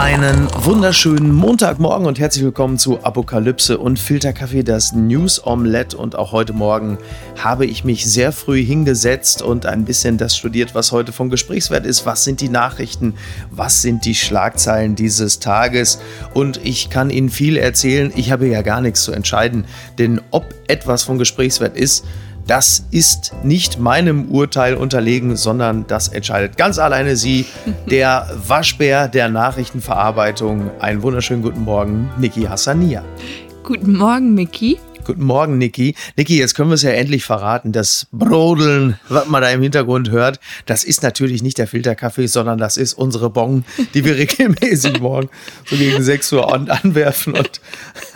[0.00, 5.94] Einen wunderschönen Montagmorgen und herzlich willkommen zu Apokalypse und Filterkaffee, das News Omelette.
[5.98, 6.96] Und auch heute Morgen
[7.38, 11.84] habe ich mich sehr früh hingesetzt und ein bisschen das studiert, was heute von Gesprächswert
[11.84, 12.06] ist.
[12.06, 13.12] Was sind die Nachrichten?
[13.50, 16.00] Was sind die Schlagzeilen dieses Tages?
[16.32, 18.10] Und ich kann Ihnen viel erzählen.
[18.16, 19.66] Ich habe ja gar nichts zu entscheiden,
[19.98, 22.06] denn ob etwas von Gesprächswert ist,
[22.46, 27.46] das ist nicht meinem Urteil unterlegen, sondern das entscheidet ganz alleine sie,
[27.90, 30.70] der Waschbär der Nachrichtenverarbeitung.
[30.80, 33.04] Einen wunderschönen guten Morgen, Niki Hassania.
[33.62, 34.78] Guten Morgen, Miki.
[35.10, 35.96] Guten Morgen, Niki.
[36.16, 37.72] Niki, jetzt können wir es ja endlich verraten.
[37.72, 42.58] Das Brodeln, was man da im Hintergrund hört, das ist natürlich nicht der Filterkaffee, sondern
[42.58, 45.28] das ist unsere Bon, die wir regelmäßig morgen
[45.66, 47.32] so gegen 6 Uhr an anwerfen.
[47.32, 47.60] Und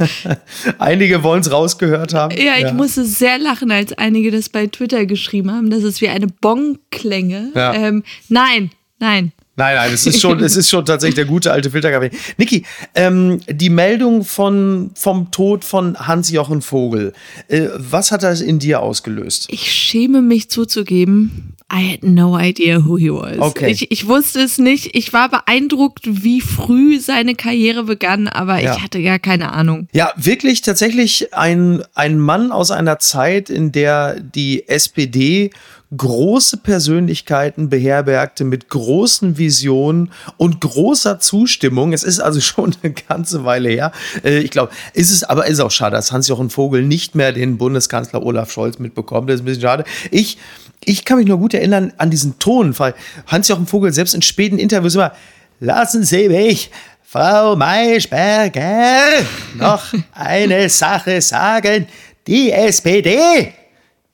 [0.78, 2.36] einige wollen es rausgehört haben.
[2.36, 2.72] Ja, ich ja.
[2.72, 7.50] musste sehr lachen, als einige das bei Twitter geschrieben haben, dass es wie eine Bon-Klänge.
[7.56, 7.74] Ja.
[7.74, 8.70] Ähm, nein,
[9.00, 9.32] nein.
[9.56, 12.10] Nein, nein, es ist schon, es ist schon tatsächlich der gute alte Filterkaffee.
[12.38, 17.12] Niki, ähm, die Meldung von, vom Tod von Hans-Jochen Vogel,
[17.46, 19.46] äh, was hat das in dir ausgelöst?
[19.50, 23.38] Ich schäme mich zuzugeben, I had no idea who he was.
[23.38, 23.70] Okay.
[23.70, 24.94] Ich, ich wusste es nicht.
[24.94, 28.74] Ich war beeindruckt, wie früh seine Karriere begann, aber ja.
[28.74, 29.88] ich hatte gar keine Ahnung.
[29.92, 35.50] Ja, wirklich tatsächlich ein, ein Mann aus einer Zeit, in der die SPD
[35.96, 41.92] große Persönlichkeiten beherbergte mit großen Visionen und großer Zustimmung.
[41.92, 43.92] Es ist also schon eine ganze Weile her.
[44.24, 47.58] Äh, ich glaube, ist es aber ist auch schade, dass Hans-Jochen Vogel nicht mehr den
[47.58, 49.28] Bundeskanzler Olaf Scholz mitbekommt.
[49.28, 49.84] Das ist ein bisschen schade.
[50.10, 50.38] Ich,
[50.84, 52.94] ich kann mich nur gut erinnern an diesen Ton, weil
[53.26, 55.12] Hans-Jochen Vogel selbst in späten Interviews immer,
[55.60, 56.70] lassen Sie mich
[57.02, 59.22] Frau Maischberger
[59.56, 61.86] noch eine Sache sagen.
[62.26, 63.52] Die SPD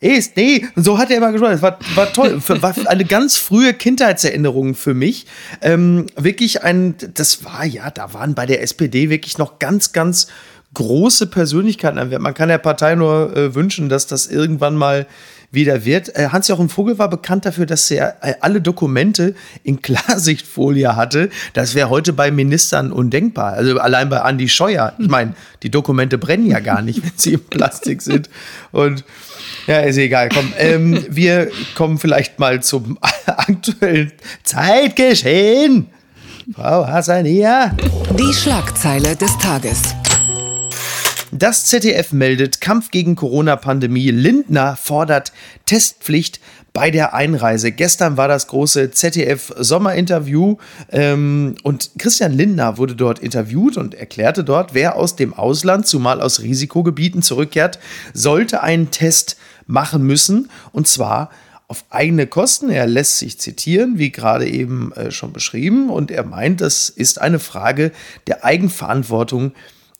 [0.00, 0.36] ist.
[0.36, 1.52] Und so hat er immer gesprochen.
[1.52, 2.40] Das war, war toll.
[2.46, 5.26] War eine ganz frühe Kindheitserinnerung für mich.
[5.60, 10.28] Ähm, wirklich ein, das war ja, da waren bei der SPD wirklich noch ganz, ganz
[10.74, 12.22] große Persönlichkeiten.
[12.22, 15.06] Man kann der Partei nur äh, wünschen, dass das irgendwann mal
[15.50, 16.14] wieder wird.
[16.16, 19.34] Äh, Hans-Jochen Vogel war bekannt dafür, dass er äh, alle Dokumente
[19.64, 21.28] in Klarsichtfolie hatte.
[21.54, 23.54] Das wäre heute bei Ministern undenkbar.
[23.54, 24.94] Also allein bei Andy Scheuer.
[24.98, 28.30] Ich meine, die Dokumente brennen ja gar nicht, wenn sie in Plastik sind.
[28.70, 29.04] Und
[29.66, 30.28] ja, ist egal.
[30.28, 34.12] Komm, ähm, wir kommen vielleicht mal zum aktuellen
[34.42, 35.88] Zeitgeschehen.
[36.54, 37.76] Frau Hassania.
[38.18, 39.94] Die Schlagzeile des Tages.
[41.32, 44.10] Das ZDF meldet Kampf gegen Corona-Pandemie.
[44.10, 45.32] Lindner fordert
[45.64, 46.40] Testpflicht
[46.72, 47.72] bei der Einreise.
[47.72, 50.56] Gestern war das große ZDF-Sommerinterview
[50.90, 56.20] ähm, und Christian Lindner wurde dort interviewt und erklärte dort, wer aus dem Ausland, zumal
[56.20, 57.78] aus Risikogebieten zurückkehrt,
[58.12, 59.36] sollte einen Test
[59.70, 61.30] machen müssen und zwar
[61.68, 62.68] auf eigene Kosten.
[62.68, 67.20] Er lässt sich zitieren, wie gerade eben äh, schon beschrieben, und er meint, das ist
[67.20, 67.92] eine Frage
[68.26, 69.52] der Eigenverantwortung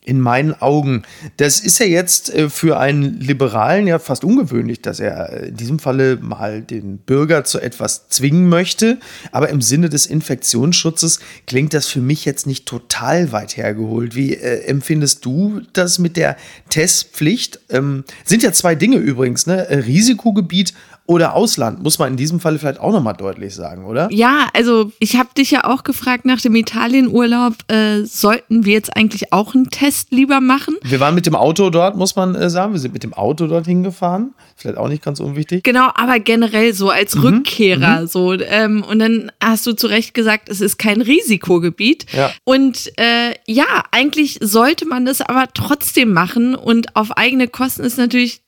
[0.03, 1.03] in meinen Augen.
[1.37, 5.56] Das ist ja jetzt äh, für einen Liberalen ja fast ungewöhnlich, dass er äh, in
[5.56, 8.99] diesem Falle mal den Bürger zu etwas zwingen möchte.
[9.31, 14.15] Aber im Sinne des Infektionsschutzes klingt das für mich jetzt nicht total weit hergeholt.
[14.15, 16.37] Wie äh, empfindest du das mit der
[16.71, 17.60] Testpflicht?
[17.69, 19.69] Ähm, sind ja zwei Dinge übrigens, ne?
[19.71, 20.72] Risikogebiet
[21.10, 24.06] oder Ausland, muss man in diesem Fall vielleicht auch nochmal deutlich sagen, oder?
[24.12, 28.97] Ja, also ich habe dich ja auch gefragt nach dem Italienurlaub, äh, sollten wir jetzt
[28.97, 30.76] eigentlich auch einen Test lieber machen?
[30.82, 32.75] Wir waren mit dem Auto dort, muss man äh, sagen.
[32.75, 34.34] Wir sind mit dem Auto dorthin gefahren.
[34.54, 35.65] Vielleicht auch nicht ganz unwichtig.
[35.65, 37.22] Genau, aber generell so als mhm.
[37.22, 38.03] Rückkehrer.
[38.03, 38.06] Mhm.
[38.06, 42.06] So, ähm, und dann hast du zu Recht gesagt, es ist kein Risikogebiet.
[42.12, 42.31] Ja.
[42.44, 46.54] Und äh, ja, eigentlich sollte man das aber trotzdem machen.
[46.54, 48.42] Und auf eigene Kosten ist natürlich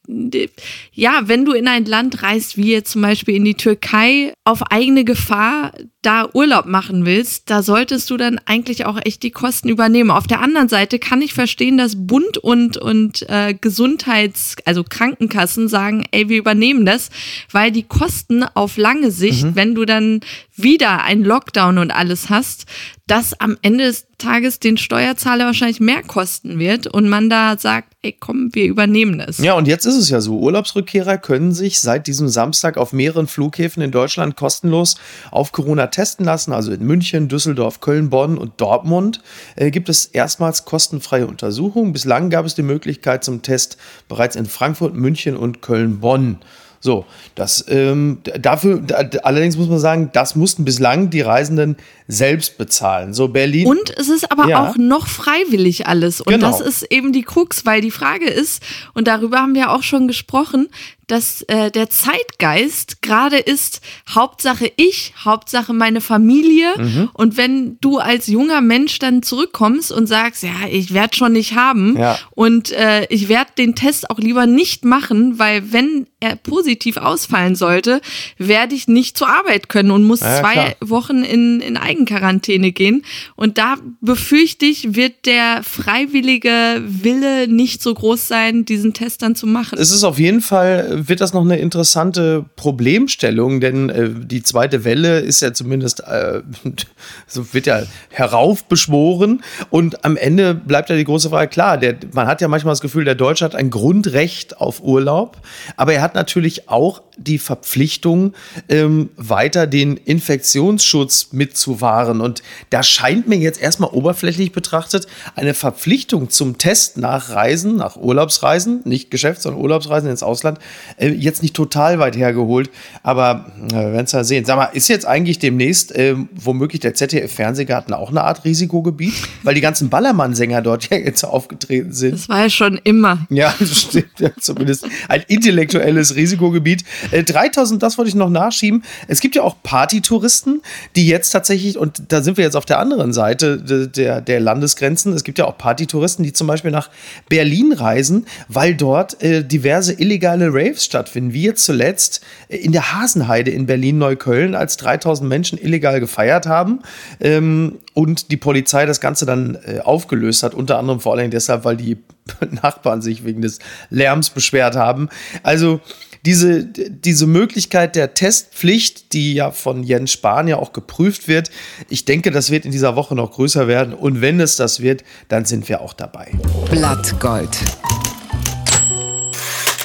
[0.92, 4.62] ja, wenn du in ein Land reist, wie jetzt zum Beispiel in die Türkei, auf
[4.70, 9.68] eigene Gefahr da Urlaub machen willst, da solltest du dann eigentlich auch echt die Kosten
[9.68, 10.10] übernehmen.
[10.10, 15.68] Auf der anderen Seite kann ich verstehen, dass Bund und, und äh, Gesundheits-, also Krankenkassen
[15.68, 17.10] sagen, ey, wir übernehmen das,
[17.52, 19.54] weil die Kosten auf lange Sicht, mhm.
[19.54, 20.20] wenn du dann
[20.56, 22.66] wieder ein Lockdown und alles hast,
[23.06, 27.94] das am Ende des Tages den Steuerzahler wahrscheinlich mehr kosten wird und man da sagt,
[28.02, 29.38] ey komm, wir übernehmen das.
[29.38, 33.26] Ja, und jetzt ist es ja so, Urlaubsrückkehrer können sich seit diesem Samstag auf mehreren
[33.26, 34.96] Flughäfen in Deutschland kostenlos
[35.30, 36.52] auf Corona testen lassen.
[36.52, 39.20] Also in München, Düsseldorf, Köln, Bonn und Dortmund
[39.54, 41.92] äh, gibt es erstmals kostenfreie Untersuchungen.
[41.92, 43.76] Bislang gab es die Möglichkeit zum Test
[44.08, 46.38] bereits in Frankfurt, München und Köln, Bonn.
[46.84, 47.04] So,
[47.36, 51.76] das ähm, dafür, da, allerdings muss man sagen, das mussten bislang die Reisenden
[52.08, 53.14] selbst bezahlen.
[53.14, 53.68] So Berlin.
[53.68, 54.68] Und es ist aber ja.
[54.68, 56.20] auch noch freiwillig alles.
[56.20, 56.48] Und genau.
[56.48, 58.64] das ist eben die Krux, weil die Frage ist,
[58.94, 60.70] und darüber haben wir auch schon gesprochen,
[61.12, 66.72] dass äh, der Zeitgeist gerade ist, Hauptsache ich, Hauptsache meine Familie.
[66.78, 67.10] Mhm.
[67.12, 71.54] Und wenn du als junger Mensch dann zurückkommst und sagst, ja, ich werde schon nicht
[71.54, 72.18] haben ja.
[72.30, 77.56] und äh, ich werde den Test auch lieber nicht machen, weil wenn er positiv ausfallen
[77.56, 78.00] sollte,
[78.38, 80.74] werde ich nicht zur Arbeit können und muss ja, zwei klar.
[80.80, 83.04] Wochen in, in Eigenquarantäne gehen.
[83.36, 89.34] Und da befürchte ich, wird der freiwillige Wille nicht so groß sein, diesen Test dann
[89.34, 89.78] zu machen.
[89.78, 94.84] Es ist auf jeden Fall, wird das noch eine interessante Problemstellung, denn äh, die zweite
[94.84, 96.42] Welle ist ja zumindest, äh,
[97.26, 102.26] so wird ja heraufbeschworen und am Ende bleibt ja die große Frage, klar, der, man
[102.26, 105.38] hat ja manchmal das Gefühl, der Deutsche hat ein Grundrecht auf Urlaub,
[105.76, 108.34] aber er hat natürlich auch die Verpflichtung,
[108.68, 112.20] ähm, weiter den Infektionsschutz mitzuwahren.
[112.20, 117.96] Und da scheint mir jetzt erstmal oberflächlich betrachtet eine Verpflichtung zum Test nach Reisen, nach
[117.96, 120.58] Urlaubsreisen, nicht Geschäfts-, sondern Urlaubsreisen ins Ausland,
[120.96, 122.70] äh, jetzt nicht total weit hergeholt.
[123.02, 124.44] Aber äh, wir werden es ja sehen.
[124.44, 129.14] Sag mal, ist jetzt eigentlich demnächst äh, womöglich der ZDF-Fernsehgarten auch eine Art Risikogebiet?
[129.42, 132.14] Weil die ganzen Ballermann-Sänger dort ja jetzt aufgetreten sind.
[132.14, 133.26] Das war ja schon immer.
[133.30, 134.18] Ja, das stimmt.
[134.18, 136.84] Ja, zumindest ein intellektuelles Risikogebiet.
[137.12, 138.82] 3000, äh, das wollte ich noch nachschieben.
[139.08, 140.62] Es gibt ja auch Partytouristen,
[140.96, 143.58] die jetzt tatsächlich, und da sind wir jetzt auf der anderen Seite
[143.88, 146.90] der, der Landesgrenzen, es gibt ja auch Partytouristen, die zum Beispiel nach
[147.28, 151.32] Berlin reisen, weil dort äh, diverse illegale Raves stattfinden.
[151.32, 156.80] Wie jetzt zuletzt äh, in der Hasenheide in Berlin-Neukölln, als 3000 Menschen illegal gefeiert haben
[157.20, 161.64] ähm, und die Polizei das Ganze dann äh, aufgelöst hat, unter anderem vor allem deshalb,
[161.64, 161.98] weil die
[162.50, 163.58] Nachbarn sich wegen des
[163.90, 165.08] Lärms beschwert haben.
[165.42, 165.80] Also
[166.24, 171.50] diese, diese Möglichkeit der Testpflicht, die ja von Jens Spahn ja auch geprüft wird,
[171.88, 173.92] ich denke, das wird in dieser Woche noch größer werden.
[173.92, 176.30] Und wenn es das wird, dann sind wir auch dabei.
[176.70, 177.58] Blattgold.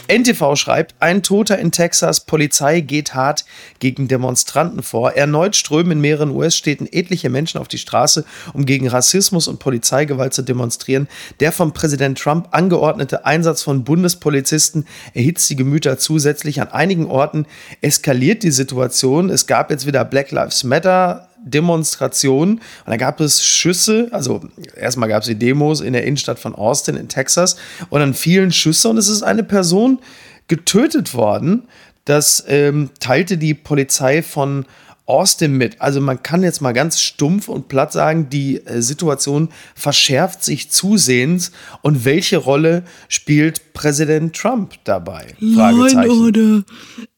[0.07, 3.45] NTV schreibt, ein Toter in Texas, Polizei geht hart
[3.79, 5.13] gegen Demonstranten vor.
[5.13, 10.33] Erneut strömen in mehreren US-Städten etliche Menschen auf die Straße, um gegen Rassismus und Polizeigewalt
[10.33, 11.07] zu demonstrieren.
[11.39, 16.61] Der von Präsident Trump angeordnete Einsatz von Bundespolizisten erhitzt die Gemüter zusätzlich.
[16.61, 17.45] An einigen Orten
[17.81, 19.29] eskaliert die Situation.
[19.29, 24.41] Es gab jetzt wieder Black Lives Matter Demonstrationen und da gab es Schüsse, also
[24.75, 27.57] erstmal gab es die Demos in der Innenstadt von Austin in Texas
[27.89, 29.99] und dann fielen Schüsse und es ist eine Person
[30.47, 31.67] getötet worden.
[32.05, 34.65] Das ähm, teilte die Polizei von
[35.07, 35.81] Austin mit.
[35.81, 40.69] Also man kann jetzt mal ganz stumpf und platt sagen, die äh, Situation verschärft sich
[40.69, 41.51] zusehends.
[41.81, 45.33] Und welche Rolle spielt Präsident Trump dabei?
[45.55, 46.65] Fragezeichen.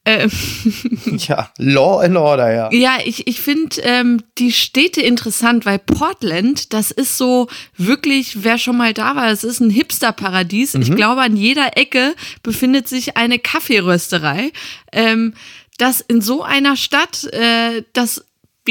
[0.05, 0.31] Ähm.
[1.17, 2.71] Ja, Law and Order, ja.
[2.71, 7.47] Ja, ich, ich finde ähm, die Städte interessant, weil Portland, das ist so
[7.77, 10.75] wirklich, wer schon mal da war, das ist ein Hipster-Paradies.
[10.75, 10.81] Mhm.
[10.81, 14.51] Ich glaube, an jeder Ecke befindet sich eine Kaffeerösterei.
[14.91, 15.33] Ähm,
[15.79, 18.23] dass in so einer Stadt äh, das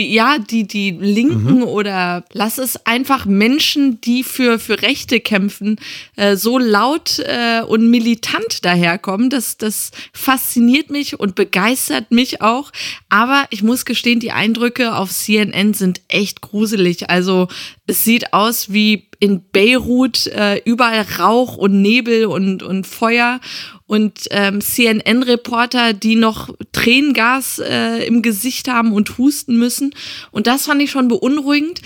[0.06, 1.62] ja, die, die Linken mhm.
[1.64, 5.76] oder lass es einfach Menschen, die für, für Rechte kämpfen,
[6.16, 9.30] äh, so laut äh, und militant daherkommen.
[9.30, 12.70] Das, das fasziniert mich und begeistert mich auch.
[13.08, 17.10] Aber ich muss gestehen, die Eindrücke auf CNN sind echt gruselig.
[17.10, 17.48] Also
[17.86, 23.40] es sieht aus wie in Beirut, äh, überall Rauch und Nebel und, und Feuer
[23.88, 29.94] und ähm, CNN-Reporter, die noch Tränengas äh, im Gesicht haben und husten müssen.
[30.30, 31.80] Und das fand ich schon beunruhigend.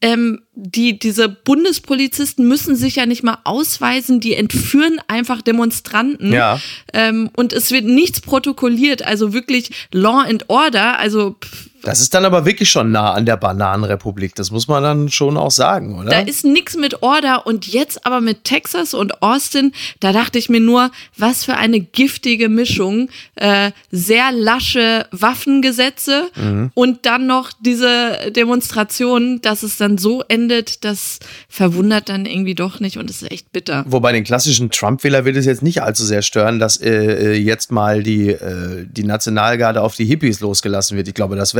[0.00, 6.32] Ähm, die, diese Bundespolizisten müssen sich ja nicht mal ausweisen, die entführen einfach Demonstranten.
[6.32, 6.60] Ja.
[6.94, 12.14] Ähm, und es wird nichts protokolliert, also wirklich Law and Order, also pff, das ist
[12.14, 14.34] dann aber wirklich schon nah an der Bananenrepublik.
[14.34, 16.10] Das muss man dann schon auch sagen, oder?
[16.10, 20.48] Da ist nichts mit Order und jetzt aber mit Texas und Austin, da dachte ich
[20.48, 23.08] mir nur, was für eine giftige Mischung.
[23.36, 26.70] Äh, sehr lasche Waffengesetze mhm.
[26.74, 32.80] und dann noch diese Demonstrationen, dass es dann so endet, das verwundert dann irgendwie doch
[32.80, 33.84] nicht und ist echt bitter.
[33.86, 37.70] Wobei den klassischen Trump-Wähler wird es jetzt nicht allzu sehr stören, dass äh, äh jetzt
[37.70, 41.08] mal die, äh, die Nationalgarde auf die Hippies losgelassen wird.
[41.08, 41.54] Ich glaube, das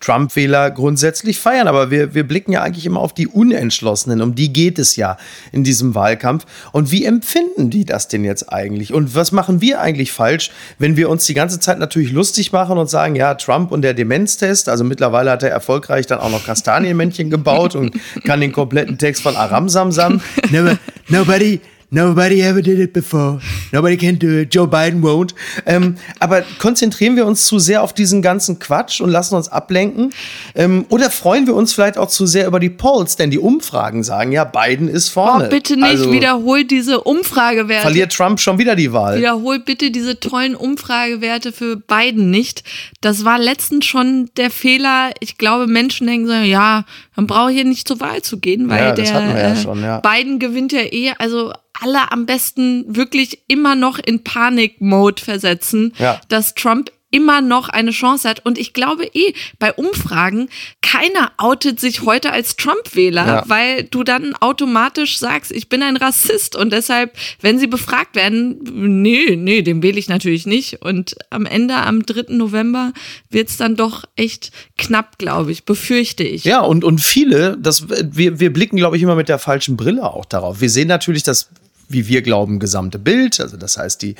[0.00, 1.68] Trump-Wähler grundsätzlich feiern.
[1.68, 4.22] Aber wir, wir blicken ja eigentlich immer auf die Unentschlossenen.
[4.22, 5.16] Um die geht es ja
[5.52, 6.46] in diesem Wahlkampf.
[6.72, 8.92] Und wie empfinden die das denn jetzt eigentlich?
[8.92, 12.78] Und was machen wir eigentlich falsch, wenn wir uns die ganze Zeit natürlich lustig machen
[12.78, 16.44] und sagen, ja, Trump und der Demenztest, also mittlerweile hat er erfolgreich dann auch noch
[16.44, 17.94] Kastanienmännchen gebaut und
[18.24, 20.20] kann den kompletten Text von Aram Samsam.
[21.08, 21.60] Nobody
[21.94, 23.38] Nobody ever did it before.
[23.70, 24.52] Nobody can do it.
[24.52, 25.32] Joe Biden won't.
[25.64, 30.12] Ähm, aber konzentrieren wir uns zu sehr auf diesen ganzen Quatsch und lassen uns ablenken?
[30.56, 33.14] Ähm, oder freuen wir uns vielleicht auch zu sehr über die Polls?
[33.14, 35.46] Denn die Umfragen sagen ja, Biden ist vorne.
[35.46, 37.82] Oh, bitte nicht, also, wiederholt diese Umfragewerte.
[37.82, 39.18] Verliert Trump schon wieder die Wahl.
[39.18, 42.64] Wiederholt bitte diese tollen Umfragewerte für Biden nicht.
[43.02, 45.12] Das war letztens schon der Fehler.
[45.20, 46.84] Ich glaube, Menschen denken so, ja,
[47.14, 50.00] man braucht hier nicht zur Wahl zu gehen, weil ja, der ja äh, schon, ja.
[50.00, 51.12] Biden gewinnt ja eh.
[51.18, 56.20] Also alle am besten wirklich immer noch in Panik-Mode versetzen, ja.
[56.28, 58.44] dass Trump immer noch eine Chance hat.
[58.44, 60.48] Und ich glaube eh, bei Umfragen,
[60.82, 63.44] keiner outet sich heute als Trump-Wähler, ja.
[63.46, 66.56] weil du dann automatisch sagst, ich bin ein Rassist.
[66.56, 68.58] Und deshalb, wenn sie befragt werden,
[69.00, 70.82] nee, nee, den wähle ich natürlich nicht.
[70.82, 72.34] Und am Ende, am 3.
[72.34, 72.92] November,
[73.30, 76.42] wird es dann doch echt knapp, glaube ich, befürchte ich.
[76.42, 80.02] Ja, und, und viele, das, wir, wir blicken, glaube ich, immer mit der falschen Brille
[80.02, 80.60] auch darauf.
[80.60, 81.48] Wir sehen natürlich das
[81.88, 83.40] wie wir glauben, gesamte Bild.
[83.40, 84.14] Also das heißt, die,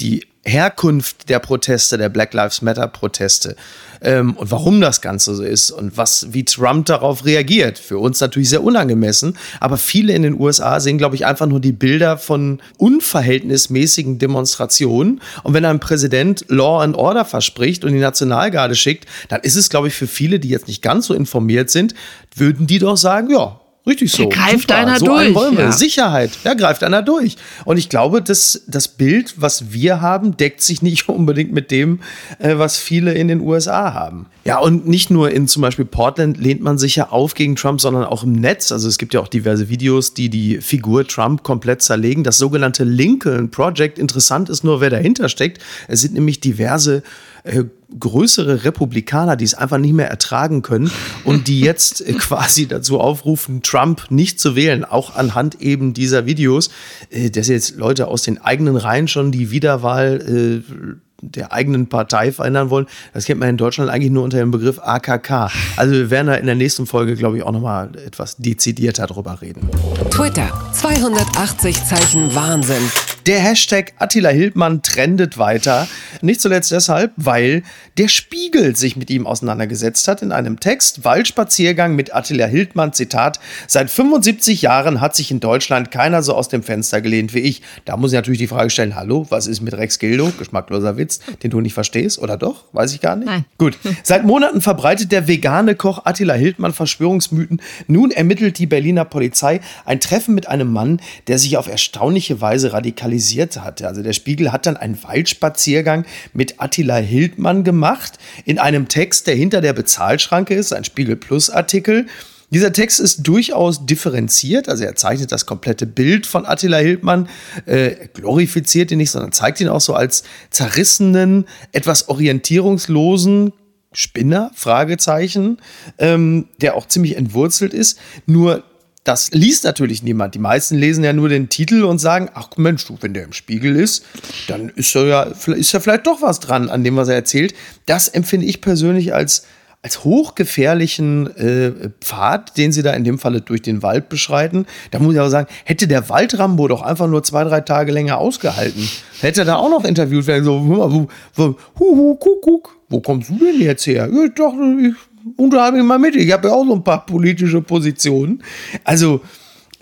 [0.00, 3.56] die Herkunft der Proteste, der Black Lives Matter Proteste
[4.00, 7.78] ähm, und warum das Ganze so ist und was, wie Trump darauf reagiert.
[7.78, 11.60] Für uns natürlich sehr unangemessen, aber viele in den USA sehen, glaube ich, einfach nur
[11.60, 15.20] die Bilder von unverhältnismäßigen Demonstrationen.
[15.42, 19.68] Und wenn ein Präsident Law and Order verspricht und die Nationalgarde schickt, dann ist es,
[19.68, 21.94] glaube ich, für viele, die jetzt nicht ganz so informiert sind,
[22.36, 24.28] würden die doch sagen, ja, Richtig so.
[24.28, 24.76] Da greift Super.
[24.76, 25.34] einer so durch.
[25.34, 25.64] Wollen wir.
[25.66, 25.72] Ja.
[25.72, 26.30] Sicherheit.
[26.42, 27.36] Da greift einer durch.
[27.64, 32.00] Und ich glaube, dass das Bild, was wir haben, deckt sich nicht unbedingt mit dem,
[32.38, 34.26] äh, was viele in den USA haben.
[34.46, 37.80] Ja, und nicht nur in zum Beispiel Portland lehnt man sich ja auf gegen Trump,
[37.80, 38.70] sondern auch im Netz.
[38.70, 42.22] Also es gibt ja auch diverse Videos, die die Figur Trump komplett zerlegen.
[42.22, 43.98] Das sogenannte Lincoln Project.
[43.98, 45.60] Interessant ist nur, wer dahinter steckt.
[45.88, 47.02] Es sind nämlich diverse
[47.42, 47.64] äh,
[47.98, 50.90] größere Republikaner, die es einfach nicht mehr ertragen können
[51.24, 56.26] und die jetzt äh, quasi dazu aufrufen, Trump nicht zu wählen, auch anhand eben dieser
[56.26, 56.70] Videos,
[57.10, 62.32] äh, dass jetzt Leute aus den eigenen Reihen schon die Wiederwahl äh, der eigenen Partei
[62.32, 62.86] verändern wollen.
[63.14, 65.50] Das kennt man in Deutschland eigentlich nur unter dem Begriff AKK.
[65.76, 69.40] Also wir werden da in der nächsten Folge, glaube ich, auch nochmal etwas dezidierter drüber
[69.40, 69.68] reden.
[70.10, 72.82] Twitter, 280 Zeichen Wahnsinn.
[73.26, 75.88] Der Hashtag Attila Hildmann trendet weiter.
[76.22, 77.64] Nicht zuletzt deshalb, weil
[77.98, 81.02] der Spiegel sich mit ihm auseinandergesetzt hat in einem Text.
[81.02, 83.40] Waldspaziergang mit Attila Hildmann, Zitat.
[83.66, 87.62] Seit 75 Jahren hat sich in Deutschland keiner so aus dem Fenster gelehnt wie ich.
[87.84, 90.30] Da muss ich natürlich die Frage stellen, hallo, was ist mit Rex Gildo?
[90.38, 92.66] Geschmackloser Witz, den du nicht verstehst, oder doch?
[92.74, 93.26] Weiß ich gar nicht.
[93.26, 93.44] Nein.
[93.58, 93.76] Gut.
[94.04, 97.60] Seit Monaten verbreitet der vegane Koch Attila Hildmann Verschwörungsmythen.
[97.88, 102.72] Nun ermittelt die Berliner Polizei ein Treffen mit einem Mann, der sich auf erstaunliche Weise
[102.72, 103.88] radikalisiert realisiert hatte.
[103.88, 109.34] Also der Spiegel hat dann einen Waldspaziergang mit Attila Hildmann gemacht in einem Text, der
[109.34, 112.06] hinter der Bezahlschranke ist, ein Spiegel Plus Artikel.
[112.50, 117.28] Dieser Text ist durchaus differenziert, also er zeichnet das komplette Bild von Attila Hildmann,
[117.64, 123.52] äh, glorifiziert ihn nicht, sondern zeigt ihn auch so als zerrissenen, etwas orientierungslosen
[123.92, 125.58] Spinner, Fragezeichen,
[125.98, 127.98] ähm, der auch ziemlich entwurzelt ist.
[128.26, 128.62] Nur
[129.06, 130.34] das liest natürlich niemand.
[130.34, 133.32] Die meisten lesen ja nur den Titel und sagen, ach Mensch, du, wenn der im
[133.32, 134.04] Spiegel ist,
[134.48, 137.54] dann ist ja, ist ja vielleicht doch was dran an dem, was er erzählt.
[137.86, 139.46] Das empfinde ich persönlich als,
[139.82, 144.66] als hochgefährlichen äh, Pfad, den sie da in dem Falle durch den Wald beschreiten.
[144.90, 148.18] Da muss ich auch sagen, hätte der Waldrambo doch einfach nur zwei, drei Tage länger
[148.18, 148.88] ausgehalten,
[149.20, 153.30] hätte er da auch noch interviewt werden, so, wo, wo, hu, hu, kuckuck, wo kommst
[153.30, 154.10] du denn jetzt her?
[154.12, 154.94] Ja, dachte, ich
[155.36, 156.16] unterhalte mich mal mit.
[156.16, 158.42] Ich habe ja auch so ein paar politische Positionen.
[158.84, 159.20] Also,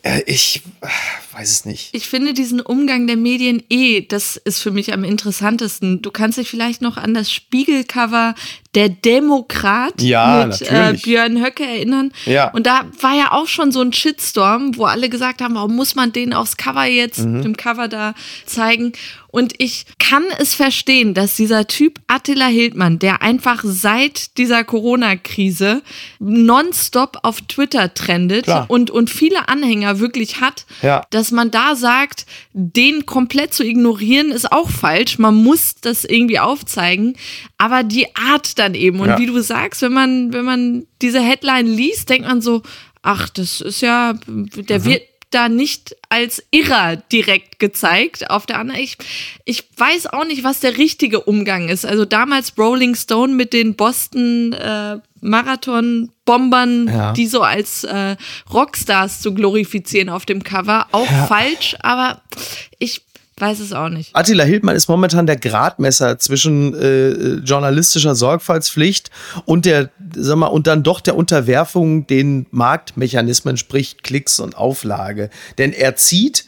[0.03, 0.87] äh, ich äh,
[1.35, 1.89] weiß es nicht.
[1.93, 6.03] Ich finde diesen Umgang der Medien eh, das ist für mich am interessantesten.
[6.03, 8.35] Du kannst dich vielleicht noch an das Spiegelcover
[8.75, 12.13] der Demokrat ja, mit äh, Björn Höcke erinnern.
[12.27, 12.51] Ja.
[12.51, 15.95] Und da war ja auch schon so ein Shitstorm, wo alle gesagt haben, warum muss
[15.95, 17.43] man den aufs Cover jetzt, mhm.
[17.43, 18.15] dem Cover da
[18.47, 18.93] zeigen?
[19.35, 25.83] Und ich kann es verstehen, dass dieser Typ Attila Hildmann, der einfach seit dieser Corona-Krise
[26.21, 31.03] nonstop auf Twitter trendet und, und viele Anhänger wirklich hat, ja.
[31.11, 35.19] dass man da sagt, den komplett zu ignorieren, ist auch falsch.
[35.19, 37.17] Man muss das irgendwie aufzeigen.
[37.59, 39.00] Aber die Art dann eben.
[39.00, 39.19] Und ja.
[39.19, 42.62] wie du sagst, wenn man, wenn man diese Headline liest, denkt man so,
[43.03, 44.85] ach, das ist ja, der mhm.
[44.85, 45.03] wird
[45.35, 48.31] da nicht als Irrer direkt gezeigt.
[48.31, 48.97] Auf der anderen, ich,
[49.45, 51.85] ich weiß auch nicht, was der richtige Umgang ist.
[51.85, 57.12] Also damals Rolling Stone mit den Boston äh, Marathon-Bombern, ja.
[57.12, 58.17] die so als äh,
[58.53, 61.26] Rockstars zu glorifizieren auf dem Cover, auch ja.
[61.26, 62.21] falsch, aber
[62.79, 63.03] ich
[63.38, 64.14] Weiß es auch nicht.
[64.14, 69.11] Attila Hildmann ist momentan der Gradmesser zwischen äh, journalistischer Sorgfaltspflicht
[69.45, 75.31] und der, sag mal, und dann doch der Unterwerfung den Marktmechanismen, sprich Klicks und Auflage.
[75.59, 76.47] Denn er zieht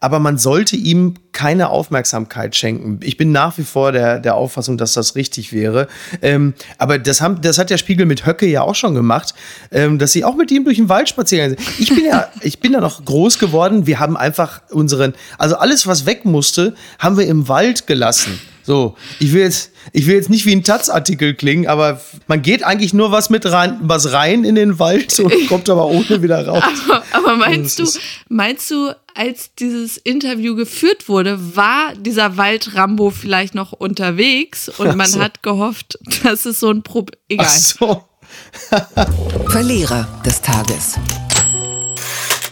[0.00, 2.98] aber man sollte ihm keine Aufmerksamkeit schenken.
[3.00, 5.86] Ich bin nach wie vor der, der Auffassung, dass das richtig wäre.
[6.20, 9.34] Ähm, aber das, haben, das hat der Spiegel mit Höcke ja auch schon gemacht,
[9.70, 11.54] ähm, dass sie auch mit ihm durch den Wald spazieren.
[11.78, 13.86] Ich bin ja, ich bin ja noch groß geworden.
[13.86, 18.40] Wir haben einfach unseren, also alles, was weg musste, haben wir im Wald gelassen.
[18.68, 22.62] So, ich will jetzt, ich will jetzt nicht wie ein Taz-Artikel klingen, aber man geht
[22.62, 26.46] eigentlich nur was mit rein, was rein in den Wald und kommt aber ohne wieder
[26.46, 26.62] raus.
[26.86, 27.88] Aber, aber meinst du,
[28.28, 35.06] meinst du, als dieses Interview geführt wurde, war dieser Wald-Rambo vielleicht noch unterwegs und man
[35.06, 35.20] so.
[35.20, 37.18] hat gehofft, dass es so ein Problem.
[37.30, 37.46] Egal.
[37.48, 38.04] Ach so.
[39.48, 40.98] Verlierer des Tages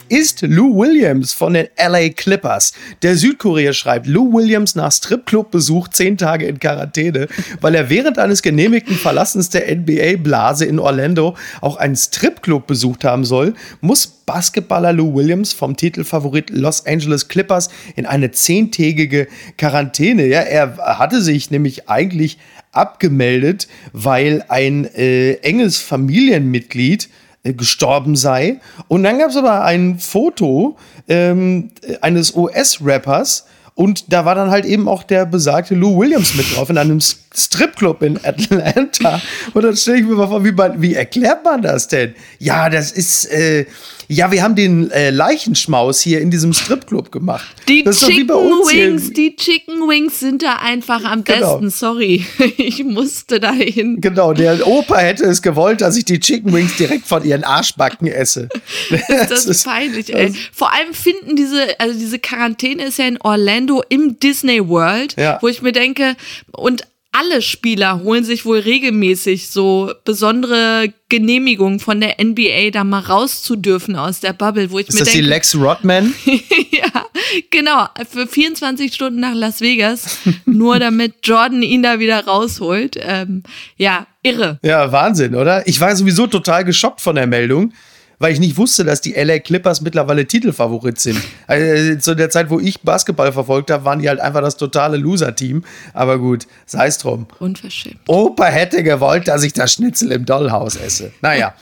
[0.08, 2.72] ist Lou Williams von den LA Clippers.
[3.02, 7.28] Der Südkorea schreibt, Lou Williams nach Stripclub-Besuch zehn Tage in Quarantäne,
[7.60, 13.24] weil er während eines genehmigten Verlassens der NBA-Blase in Orlando auch einen Stripclub besucht haben
[13.24, 20.26] soll, muss Basketballer Lou Williams vom Titelfavorit Los Angeles Clippers in eine zehntägige Quarantäne.
[20.26, 22.38] Ja, er hatte sich nämlich eigentlich
[22.72, 27.08] abgemeldet, weil ein äh, enges Familienmitglied
[27.54, 28.60] gestorben sei.
[28.88, 30.76] Und dann gab es aber ein Foto
[31.08, 36.56] ähm, eines US-Rappers, und da war dann halt eben auch der besagte Lou Williams mit
[36.56, 39.20] drauf in einem Stripclub in Atlanta.
[39.52, 42.14] Und dann stelle ich mir mal vor, wie, man, wie erklärt man das denn?
[42.38, 43.66] Ja, das ist, äh,
[44.08, 47.46] ja, wir haben den äh, Leichenschmaus hier in diesem Stripclub gemacht.
[47.68, 51.54] Die Chicken Wings, die Chicken Wings sind da einfach am genau.
[51.54, 51.70] besten.
[51.70, 52.24] Sorry,
[52.56, 54.00] ich musste dahin.
[54.00, 58.06] Genau, der Opa hätte es gewollt, dass ich die Chicken Wings direkt von ihren Arschbacken
[58.06, 58.48] esse.
[59.08, 60.32] das, das ist peinlich, ey.
[60.52, 65.38] Vor allem finden diese, also diese Quarantäne ist ja in Orlando im Disney World, ja.
[65.40, 66.16] wo ich mir denke,
[66.52, 66.86] und
[67.18, 73.42] alle Spieler holen sich wohl regelmäßig so besondere Genehmigungen von der NBA, da mal raus
[73.42, 76.14] zu dürfen aus der Bubble, wo ich Ist mir das denke, die Lex Rodman?
[76.70, 77.06] ja,
[77.50, 82.96] genau, für 24 Stunden nach Las Vegas, nur damit Jordan ihn da wieder rausholt.
[83.00, 83.44] Ähm,
[83.76, 84.58] ja, irre.
[84.62, 85.66] Ja, Wahnsinn, oder?
[85.66, 87.72] Ich war sowieso total geschockt von der Meldung
[88.18, 91.20] weil ich nicht wusste, dass die LA Clippers mittlerweile Titelfavorit sind.
[91.46, 94.96] Also, zu der Zeit, wo ich Basketball verfolgt habe, waren die halt einfach das totale
[94.96, 95.64] Loser-Team.
[95.92, 97.26] Aber gut, sei es drum.
[97.38, 98.00] Unverschämt.
[98.06, 101.12] Opa hätte gewollt, dass ich das Schnitzel im Dollhaus esse.
[101.20, 101.54] Naja.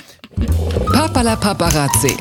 [0.92, 2.16] Papala Paparazzi.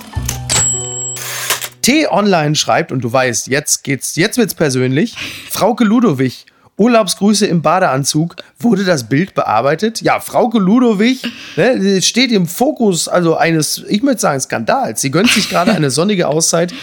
[1.81, 5.15] T-Online schreibt, und du weißt, jetzt geht's, jetzt wird's persönlich.
[5.49, 6.45] Frauke Ludowig
[6.77, 8.35] Urlaubsgrüße im Badeanzug.
[8.59, 10.01] Wurde das Bild bearbeitet?
[10.01, 11.21] Ja, Frauke Ludowig
[11.55, 15.01] ne, steht im Fokus also eines, ich möchte sagen, Skandals.
[15.01, 16.73] Sie gönnt sich gerade eine sonnige Auszeit.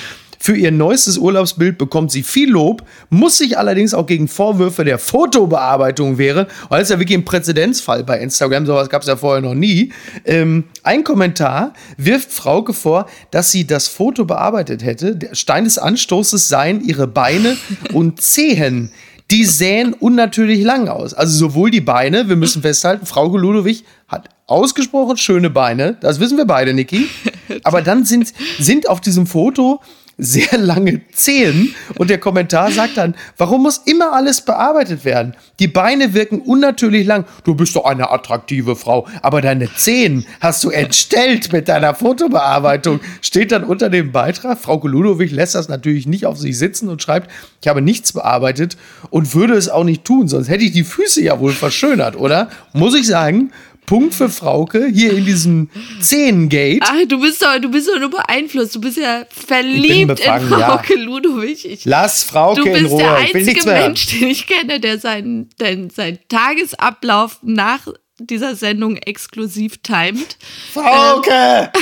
[0.42, 4.98] Für ihr neuestes Urlaubsbild bekommt sie viel Lob, muss sich allerdings auch gegen Vorwürfe der
[4.98, 6.46] Fotobearbeitung wehren.
[6.62, 9.52] Und das ist ja wirklich ein Präzedenzfall bei Instagram, sowas gab es ja vorher noch
[9.52, 9.92] nie.
[10.24, 15.14] Ähm, ein Kommentar wirft Frauke vor, dass sie das Foto bearbeitet hätte.
[15.14, 17.58] Der Stein des Anstoßes seien ihre Beine
[17.92, 18.90] und Zehen
[19.30, 21.14] die sähen unnatürlich lang aus.
[21.14, 26.36] Also sowohl die Beine, wir müssen festhalten, Frau Ludowig hat ausgesprochen schöne Beine, das wissen
[26.36, 27.08] wir beide, Niki.
[27.64, 29.80] Aber dann sind, sind auf diesem Foto
[30.20, 31.74] sehr lange Zehen.
[31.96, 35.34] Und der Kommentar sagt dann, warum muss immer alles bearbeitet werden?
[35.58, 37.24] Die Beine wirken unnatürlich lang.
[37.44, 43.00] Du bist doch eine attraktive Frau, aber deine Zehen hast du entstellt mit deiner Fotobearbeitung.
[43.22, 44.58] Steht dann unter dem Beitrag.
[44.58, 47.30] Frau Ludowig lässt das natürlich nicht auf sich sitzen und schreibt,
[47.62, 48.76] ich habe nichts bearbeitet
[49.10, 52.48] und würde es auch nicht tun, sonst hätte ich die Füße ja wohl verschönert, oder?
[52.72, 53.52] Muss ich sagen,
[53.90, 55.68] Punkt für Frauke hier in diesem
[56.00, 56.78] Zehengate.
[56.82, 58.76] Ach, du bist doch, du bist doch nur beeinflusst.
[58.76, 61.02] Du bist ja verliebt befangen, in Frauke ja.
[61.02, 61.64] Ludowig.
[61.64, 63.02] Ich, Lass Frauke in Ruhe.
[63.02, 67.88] Du bist der einzige Mensch, den ich kenne, der seinen, den, seinen Tagesablauf nach
[68.20, 70.38] dieser Sendung exklusiv timet.
[70.72, 71.72] Frauke!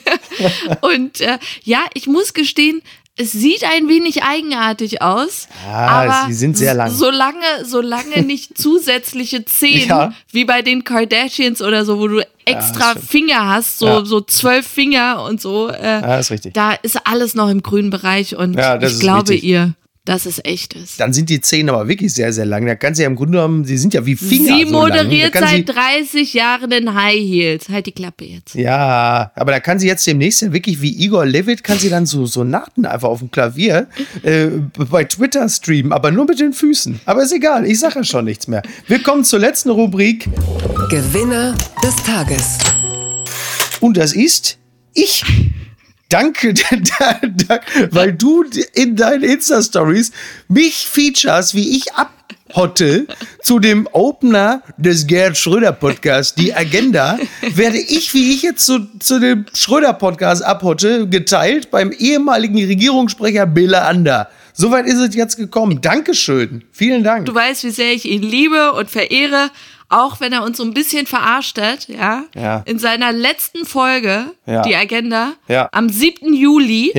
[0.80, 2.82] Und äh, ja, ich muss gestehen,
[3.18, 5.48] es sieht ein wenig eigenartig aus.
[5.66, 6.90] Ja, aber sie sind sehr lang.
[6.90, 10.12] Solange, solange nicht zusätzliche Zehen, ja.
[10.32, 14.66] wie bei den Kardashians oder so, wo du extra ja, Finger hast, so, so zwölf
[14.66, 15.68] Finger und so.
[15.68, 16.54] Äh, ja, ist richtig.
[16.54, 19.44] Da ist alles noch im grünen Bereich und ich glaube richtig.
[19.44, 19.74] ihr
[20.06, 20.98] dass es echt ist.
[21.00, 22.64] Dann sind die Zähne aber wirklich sehr, sehr lang.
[22.64, 24.56] Da kann sie ja im Grunde genommen, sie sind ja wie Finger.
[24.56, 27.68] Sie so moderiert seit 30 Jahren in High Heels.
[27.68, 28.54] Halt die Klappe jetzt.
[28.54, 32.24] Ja, aber da kann sie jetzt demnächst wirklich wie Igor Levitt, kann sie dann so
[32.24, 33.88] Sonaten einfach auf dem Klavier
[34.22, 34.46] äh,
[34.90, 37.00] bei Twitter streamen, aber nur mit den Füßen.
[37.04, 38.62] Aber ist egal, ich sage ja schon nichts mehr.
[38.86, 40.28] Wir kommen zur letzten Rubrik.
[40.88, 42.58] Gewinner des Tages.
[43.80, 44.58] Und das ist
[44.94, 45.24] ich.
[46.08, 46.54] Danke,
[47.90, 50.12] weil du in deinen Insta-Stories
[50.48, 51.86] mich features, wie ich
[52.54, 53.06] Hotte
[53.42, 57.18] zu dem Opener des Gerd Schröder Podcasts, die Agenda,
[57.54, 63.46] werde ich, wie ich jetzt zu, zu dem Schröder Podcast abhotte, geteilt beim ehemaligen Regierungssprecher
[63.46, 64.30] Bela Ander.
[64.52, 65.80] Soweit ist es jetzt gekommen.
[65.82, 66.64] Dankeschön.
[66.70, 67.26] Vielen Dank.
[67.26, 69.50] Du weißt, wie sehr ich ihn liebe und verehre,
[69.88, 72.24] auch wenn er uns so ein bisschen verarscht hat, ja.
[72.34, 72.62] Ja.
[72.66, 74.62] In seiner letzten Folge, Ja.
[74.62, 75.68] die Agenda, Ja.
[75.72, 76.34] am 7.
[76.34, 76.90] Juli,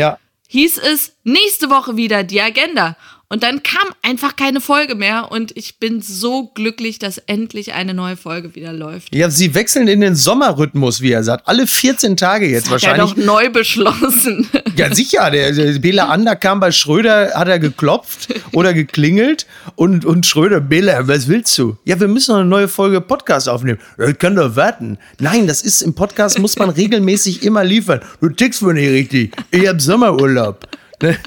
[0.47, 2.95] hieß es nächste Woche wieder die Agenda.
[3.29, 7.93] Und dann kam einfach keine Folge mehr und ich bin so glücklich, dass endlich eine
[7.93, 9.13] neue Folge wieder läuft.
[9.13, 11.45] Ja, sie wechseln in den Sommerrhythmus, wie er sagt.
[11.45, 13.15] Alle 14 Tage jetzt Hat er wahrscheinlich.
[13.15, 14.47] doch neu beschlossen.
[14.77, 15.29] Ja, sicher.
[15.29, 20.61] Der, der Bela Ander kam bei Schröder, hat er geklopft oder geklingelt und, und Schröder,
[20.61, 21.75] Bela, was willst du?
[21.83, 23.79] Ja, wir müssen noch eine neue Folge Podcast aufnehmen.
[23.97, 24.97] Das kann doch warten.
[25.19, 27.99] Nein, das ist im Podcast, muss man regelmäßig immer liefern.
[28.21, 29.35] Du tickst wohl nicht richtig.
[29.51, 30.65] Ich hab Sommerurlaub.
[31.01, 31.17] Ne?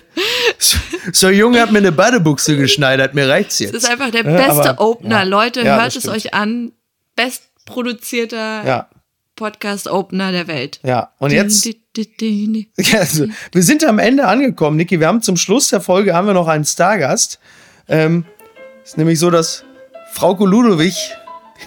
[0.63, 0.79] So,
[1.13, 3.73] so ein Junge hat mir eine Badebuchse geschneidert, mir reicht's jetzt.
[3.75, 5.17] Das ist einfach der Ja, beste aber- Opener.
[5.21, 5.23] ja.
[5.23, 6.17] Leute, Ja, hört es stimmt.
[6.17, 6.73] euch an.
[7.17, 8.89] Bestproduzierter Ja,
[9.37, 10.81] Podcast-Opener der Welt.
[10.83, 11.13] ja.
[11.19, 11.67] Und jetzt,
[12.95, 15.01] also, wir sind am Ende angekommen, Niki.
[15.01, 17.39] Wir haben zum Schluss der Folge haben wir noch einen Stargast.
[17.89, 18.25] Ähm,
[18.85, 19.65] ist nämlich so, dass
[20.13, 20.95] Frauke Ludowig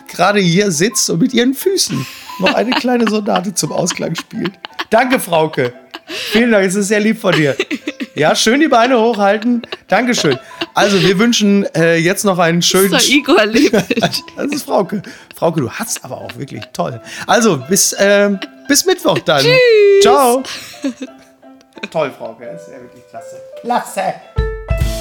[0.07, 2.05] gerade hier sitzt und mit ihren Füßen
[2.39, 4.53] noch eine kleine Sonate zum Ausklang spielt.
[4.89, 5.73] Danke, Frauke.
[6.05, 7.55] Vielen Dank, es ist sehr lieb von dir.
[8.15, 9.63] Ja, schön die Beine hochhalten.
[9.87, 10.37] Dankeschön.
[10.75, 12.91] Also, wir wünschen äh, jetzt noch einen schönen.
[12.91, 13.47] Das ist doch Igor.
[14.35, 15.01] Das ist Frauke.
[15.35, 17.01] Frauke, du hast aber auch wirklich toll.
[17.25, 19.45] Also, bis, ähm, bis Mittwoch dann.
[20.01, 20.43] Ciao.
[21.89, 22.45] toll, Frauke.
[22.45, 23.35] Das ist ja wirklich klasse.
[23.61, 24.52] Klasse.